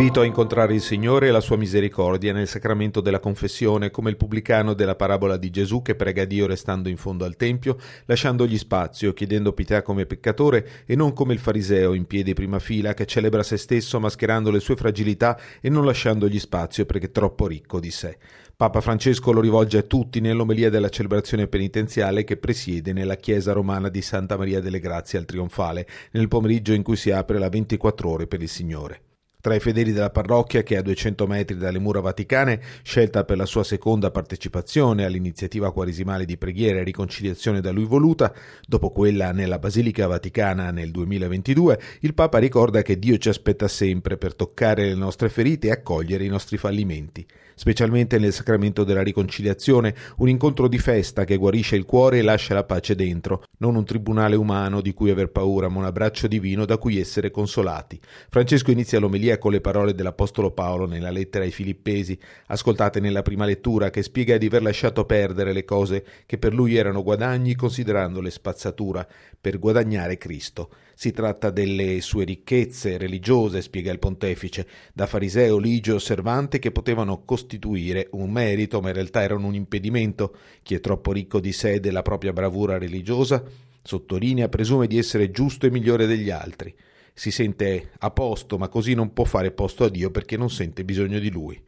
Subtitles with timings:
[0.00, 4.16] L'invito a incontrare il Signore e la sua misericordia nel sacramento della confessione, come il
[4.16, 7.76] pubblicano della parabola di Gesù che prega Dio restando in fondo al Tempio,
[8.06, 12.94] lasciandogli spazio, chiedendo pietà come peccatore e non come il fariseo in piedi prima fila
[12.94, 17.46] che celebra se stesso mascherando le sue fragilità e non lasciandogli spazio perché è troppo
[17.46, 18.16] ricco di sé.
[18.56, 23.90] Papa Francesco lo rivolge a tutti nell'omelia della celebrazione penitenziale che presiede nella chiesa romana
[23.90, 28.08] di Santa Maria delle Grazie al Trionfale, nel pomeriggio in cui si apre la 24
[28.08, 29.02] ore per il Signore.
[29.40, 33.38] Tra i fedeli della parrocchia, che è a 200 metri dalle mura vaticane, scelta per
[33.38, 38.34] la sua seconda partecipazione all'iniziativa quaresimale di preghiera e riconciliazione da lui voluta,
[38.66, 44.18] dopo quella nella Basilica Vaticana nel 2022, il Papa ricorda che Dio ci aspetta sempre
[44.18, 47.26] per toccare le nostre ferite e accogliere i nostri fallimenti
[47.60, 52.54] specialmente nel sacramento della riconciliazione, un incontro di festa che guarisce il cuore e lascia
[52.54, 56.64] la pace dentro, non un tribunale umano di cui aver paura, ma un abbraccio divino
[56.64, 58.00] da cui essere consolati.
[58.30, 63.44] Francesco inizia l'omelia con le parole dell'Apostolo Paolo nella lettera ai Filippesi, ascoltate nella prima
[63.44, 68.30] lettura, che spiega di aver lasciato perdere le cose che per lui erano guadagni, considerandole
[68.30, 69.06] spazzatura,
[69.40, 70.70] per guadagnare Cristo.
[70.94, 77.24] Si tratta delle sue ricchezze religiose, spiega il pontefice, da fariseo ligio osservante che potevano
[77.24, 80.36] costituire un merito, ma in realtà erano un impedimento.
[80.62, 83.42] Chi è troppo ricco di sé e della propria bravura religiosa,
[83.82, 86.74] sottolinea, presume di essere giusto e migliore degli altri.
[87.20, 90.86] Si sente a posto, ma così non può fare posto a Dio perché non sente
[90.86, 91.62] bisogno di lui.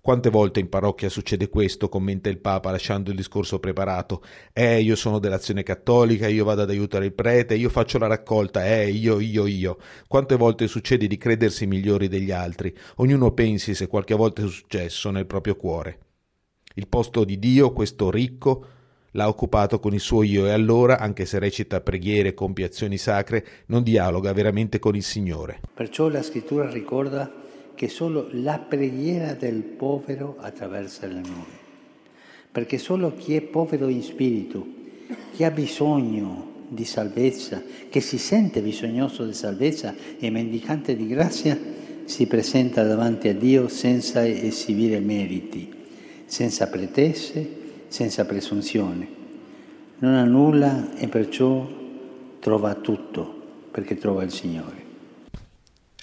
[0.00, 4.22] Quante volte in parrocchia succede questo, commenta il Papa lasciando il discorso preparato.
[4.52, 8.64] Eh, io sono dell'azione cattolica, io vado ad aiutare il prete, io faccio la raccolta,
[8.66, 9.78] eh, io, io, io.
[10.06, 12.72] Quante volte succede di credersi migliori degli altri?
[12.98, 15.98] Ognuno pensi, se qualche volta è successo, nel proprio cuore.
[16.76, 18.64] Il posto di Dio, questo ricco,
[19.16, 22.98] l'ha occupato con il suo io e allora, anche se recita preghiere e compie azioni
[22.98, 25.60] sacre, non dialoga veramente con il Signore.
[25.72, 27.32] Perciò la scrittura ricorda
[27.74, 31.62] che solo la preghiera del povero attraversa le nuvole.
[32.50, 34.64] Perché solo chi è povero in spirito,
[35.32, 41.58] chi ha bisogno di salvezza, che si sente bisognoso di salvezza e mendicante di grazia,
[42.04, 45.72] si presenta davanti a Dio senza esibire meriti,
[46.26, 47.62] senza pretese,
[47.94, 49.06] senza presunzione.
[49.98, 51.64] Non ha nulla e perciò
[52.40, 54.83] trova tutto perché trova il Signore.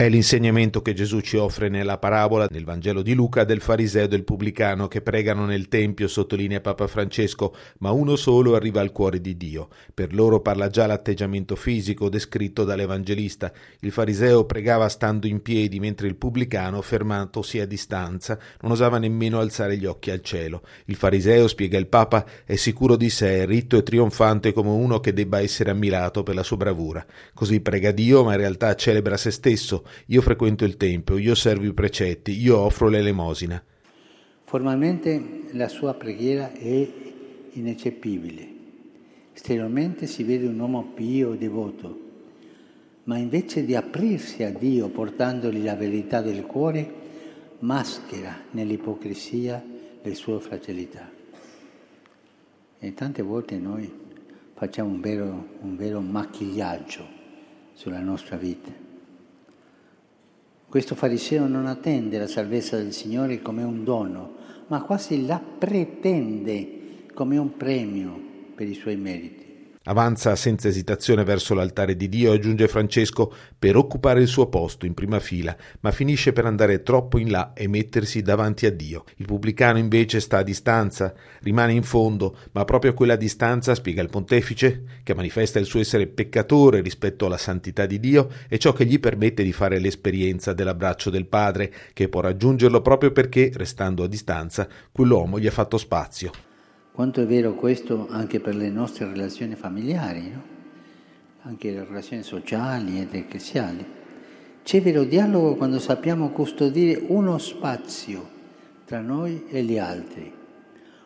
[0.00, 4.08] È l'insegnamento che Gesù ci offre nella parabola nel Vangelo di Luca del fariseo e
[4.08, 9.20] del pubblicano che pregano nel Tempio, sottolinea Papa Francesco, ma uno solo arriva al cuore
[9.20, 9.68] di Dio.
[9.92, 13.52] Per loro parla già l'atteggiamento fisico descritto dall'Evangelista.
[13.80, 19.38] Il fariseo pregava stando in piedi, mentre il pubblicano, fermatosi a distanza, non osava nemmeno
[19.38, 20.62] alzare gli occhi al cielo.
[20.86, 25.12] Il fariseo, spiega il Papa, è sicuro di sé, ritto e trionfante come uno che
[25.12, 27.04] debba essere ammirato per la sua bravura.
[27.34, 31.64] Così prega Dio, ma in realtà celebra se stesso io frequento il Tempio, io servo
[31.64, 33.62] i precetti, io offro l'elemosina.
[34.44, 36.88] Formalmente la sua preghiera è
[37.52, 38.48] ineccepibile.
[39.32, 42.00] Esteriormente si vede un uomo pio e devoto,
[43.04, 46.92] ma invece di aprirsi a Dio portandogli la verità del cuore,
[47.60, 49.64] maschera nell'ipocrisia
[50.02, 51.10] le sue fragilità.
[52.78, 53.90] E tante volte noi
[54.54, 57.06] facciamo un vero, un vero macchigliaggio
[57.72, 58.89] sulla nostra vita.
[60.70, 64.36] Questo fariseo non attende la salvezza del Signore come un dono,
[64.68, 68.16] ma quasi la pretende come un premio
[68.54, 69.49] per i suoi meriti.
[69.84, 74.92] Avanza senza esitazione verso l'altare di Dio, aggiunge Francesco, per occupare il suo posto in
[74.92, 79.04] prima fila, ma finisce per andare troppo in là e mettersi davanti a Dio.
[79.16, 84.10] Il pubblicano invece sta a distanza, rimane in fondo, ma proprio quella distanza, spiega il
[84.10, 88.84] pontefice, che manifesta il suo essere peccatore rispetto alla santità di Dio, è ciò che
[88.84, 94.08] gli permette di fare l'esperienza dell'abbraccio del Padre, che può raggiungerlo proprio perché, restando a
[94.08, 96.49] distanza, quell'uomo gli ha fatto spazio.
[96.92, 100.42] Quanto è vero questo anche per le nostre relazioni familiari, no?
[101.42, 103.84] anche le relazioni sociali ed ecclesiali.
[104.62, 108.38] C'è vero dialogo quando sappiamo custodire uno spazio
[108.84, 110.32] tra noi e gli altri,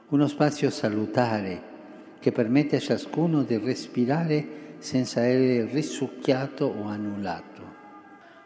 [0.08, 1.72] uno spazio salutare
[2.18, 7.62] che permette a ciascuno di respirare senza essere risucchiato o annullato.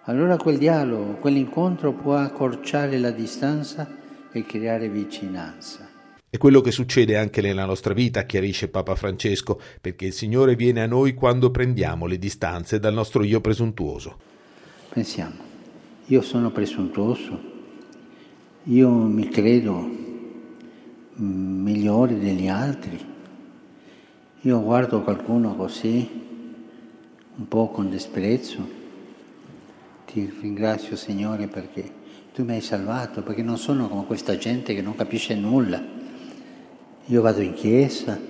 [0.05, 3.88] Allora quel dialogo, quell'incontro può accorciare la distanza
[4.31, 5.88] e creare vicinanza.
[6.30, 10.82] È quello che succede anche nella nostra vita, chiarisce Papa Francesco, perché il Signore viene
[10.82, 14.19] a noi quando prendiamo le distanze dal nostro io presuntuoso.
[14.90, 15.36] Pensiamo,
[16.04, 17.40] io sono presuntuoso,
[18.64, 19.90] io mi credo
[21.14, 23.02] migliore degli altri,
[24.42, 26.06] io guardo qualcuno così,
[27.36, 28.69] un po' con disprezzo,
[30.04, 31.90] ti ringrazio Signore perché
[32.34, 35.98] tu mi hai salvato perché non sono come questa gente che non capisce nulla.
[37.10, 38.20] Io vado in chiesa,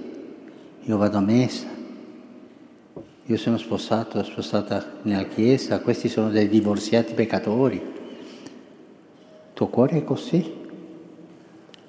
[0.85, 1.67] io vado a messa,
[3.25, 7.75] io sono sposato, sposata nella chiesa, questi sono dei divorziati peccatori.
[7.75, 10.55] Il tuo cuore è così,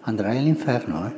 [0.01, 1.13] andrai all'inferno, eh?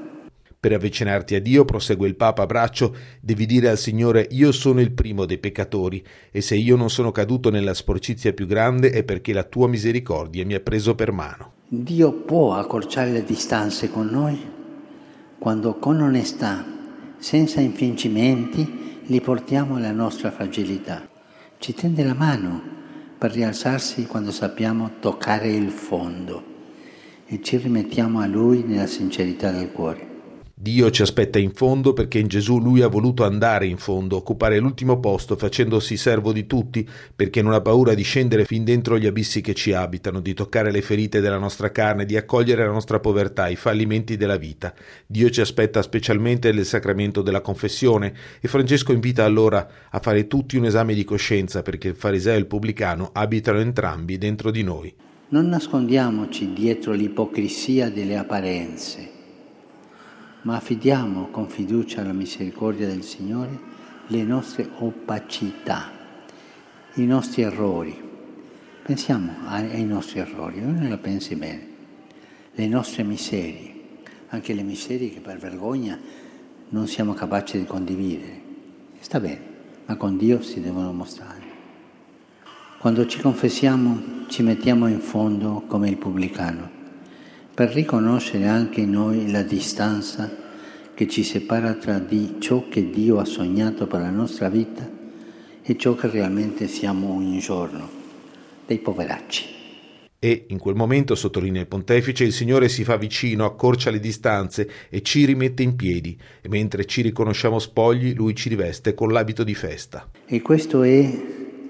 [0.60, 4.92] Per avvicinarti a Dio, prosegue il Papa braccio, devi dire al Signore io sono il
[4.92, 9.32] primo dei peccatori e se io non sono caduto nella sporcizia più grande è perché
[9.32, 11.54] la tua misericordia mi ha preso per mano.
[11.70, 14.60] Dio può accorciare le distanze con noi
[15.42, 16.64] quando con onestà,
[17.18, 21.10] senza infingimenti, li portiamo alla nostra fragilità.
[21.58, 22.62] Ci tende la mano
[23.18, 26.44] per rialzarsi quando sappiamo toccare il fondo
[27.26, 30.11] e ci rimettiamo a Lui nella sincerità del cuore.
[30.62, 34.60] Dio ci aspetta in fondo perché in Gesù lui ha voluto andare in fondo, occupare
[34.60, 39.08] l'ultimo posto facendosi servo di tutti perché non ha paura di scendere fin dentro gli
[39.08, 43.00] abissi che ci abitano, di toccare le ferite della nostra carne, di accogliere la nostra
[43.00, 44.72] povertà, i fallimenti della vita.
[45.08, 50.58] Dio ci aspetta specialmente nel sacramento della confessione e Francesco invita allora a fare tutti
[50.58, 54.94] un esame di coscienza perché il fariseo e il pubblicano abitano entrambi dentro di noi.
[55.30, 59.21] Non nascondiamoci dietro l'ipocrisia delle apparenze
[60.44, 63.70] ma affidiamo con fiducia alla misericordia del Signore
[64.08, 65.92] le nostre opacità,
[66.96, 68.10] i nostri errori.
[68.84, 71.68] Pensiamo ai nostri errori, non la pensi bene,
[72.54, 73.74] le nostre miserie,
[74.30, 76.00] anche le miserie che per vergogna
[76.70, 78.42] non siamo capaci di condividere.
[79.00, 79.42] Sta bene,
[79.86, 81.50] ma con Dio si devono mostrare.
[82.80, 86.81] Quando ci confessiamo ci mettiamo in fondo come il pubblicano
[87.62, 90.36] per riconoscere anche noi la distanza
[90.96, 94.90] che ci separa tra di ciò che Dio ha sognato per la nostra vita
[95.62, 97.88] e ciò che realmente siamo ogni giorno,
[98.66, 99.46] dei poveracci.
[100.18, 104.68] E in quel momento, sottolinea il pontefice, il Signore si fa vicino, accorcia le distanze
[104.90, 109.44] e ci rimette in piedi, e mentre ci riconosciamo spogli, Lui ci riveste con l'abito
[109.44, 110.10] di festa.
[110.26, 111.24] E questo è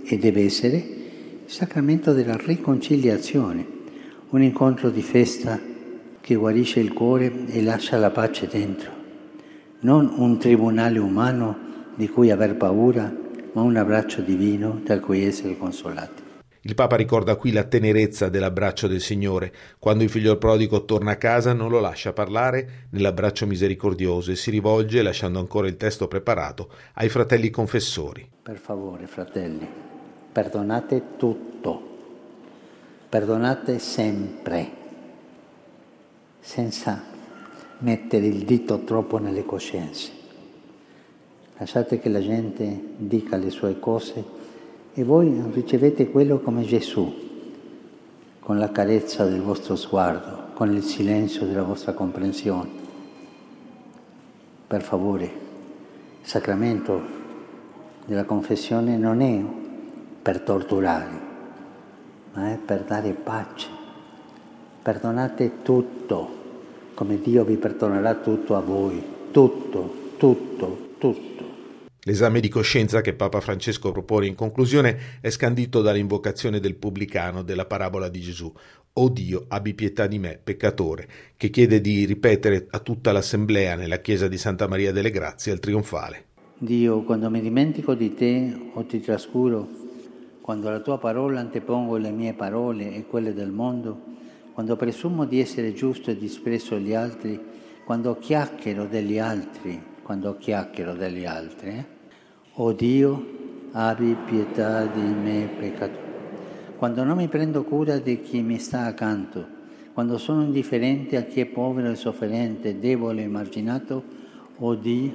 [0.06, 3.68] e deve essere il sacramento della riconciliazione,
[4.30, 5.68] un incontro di festa
[6.22, 8.92] che guarisce il cuore e lascia la pace dentro.
[9.80, 13.14] Non un tribunale umano di cui aver paura,
[13.54, 16.30] ma un abbraccio divino da cui essere consolati.
[16.64, 19.52] Il Papa ricorda qui la tenerezza dell'abbraccio del Signore.
[19.80, 24.52] Quando il figlio prodigo torna a casa non lo lascia parlare nell'abbraccio misericordioso e si
[24.52, 28.30] rivolge, lasciando ancora il testo preparato, ai fratelli confessori.
[28.44, 29.68] Per favore, fratelli,
[30.32, 31.82] perdonate tutto,
[33.10, 34.81] perdonate sempre
[36.42, 37.00] senza
[37.80, 40.20] mettere il dito troppo nelle coscienze.
[41.58, 44.24] Lasciate che la gente dica le sue cose
[44.94, 47.30] e voi ricevete quello come Gesù,
[48.40, 52.70] con la carezza del vostro sguardo, con il silenzio della vostra comprensione.
[54.66, 55.26] Per favore,
[56.22, 57.20] il sacramento
[58.06, 59.40] della confessione non è
[60.22, 61.20] per torturare,
[62.34, 63.81] ma è per dare pace
[64.84, 66.28] Perdonate tutto,
[66.96, 69.00] come Dio vi perdonerà tutto a voi,
[69.30, 71.44] tutto, tutto, tutto.
[72.02, 77.68] L'esame di coscienza che Papa Francesco propone in conclusione è scandito dall'invocazione del pubblicano della
[77.68, 78.52] parabola di Gesù.
[78.94, 81.08] O Dio, abbi pietà di me, peccatore,
[81.38, 85.60] che chiede di ripetere a tutta l'assemblea nella chiesa di Santa Maria delle Grazie al
[85.60, 86.26] trionfale.
[86.58, 89.70] Dio, quando mi dimentico di te o ti trascuro,
[90.42, 94.10] quando alla tua parola antepongo le mie parole e quelle del mondo,
[94.54, 97.40] quando presumo di essere giusto e disprezzo gli altri,
[97.86, 101.86] quando chiacchiero degli altri, quando chiacchiero degli altri, eh?
[102.56, 103.26] oh Dio,
[103.72, 106.10] abbi pietà di me peccatore.
[106.78, 109.60] Quando non mi prendo cura di chi mi sta accanto,
[109.94, 114.04] quando sono indifferente a chi è povero e sofferente, debole e marginato,
[114.58, 115.12] oh Dio,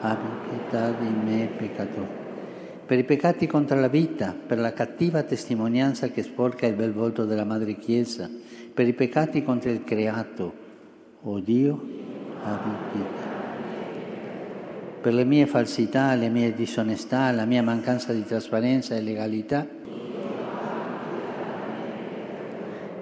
[0.00, 2.21] abbi pietà di me peccatore
[2.92, 7.24] per i peccati contro la vita, per la cattiva testimonianza che sporca il bel volto
[7.24, 8.28] della Madre Chiesa,
[8.74, 10.52] per i peccati contro il creato.
[11.22, 11.72] Oh Dio,
[12.42, 13.30] abbi pietà.
[15.00, 19.66] Per le mie falsità, le mie disonestà, la mia mancanza di trasparenza e legalità,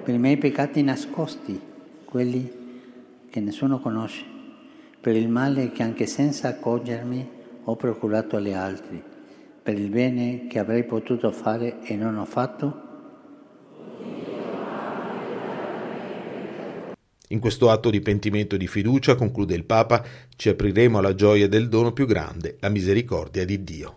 [0.04, 1.60] per i miei peccati nascosti,
[2.04, 2.48] quelli
[3.28, 4.24] che nessuno conosce,
[5.00, 7.28] per il male che anche senza accorgermi
[7.64, 9.18] ho procurato agli altri,
[9.70, 12.88] per il bene che avrei potuto fare e non ho fatto,
[17.32, 21.46] In questo atto di pentimento e di fiducia, conclude il Papa, ci apriremo alla gioia
[21.46, 23.88] del dono più grande, la misericordia di Dio.